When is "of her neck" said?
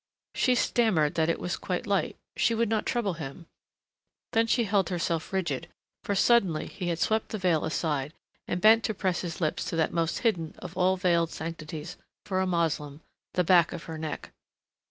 13.73-14.31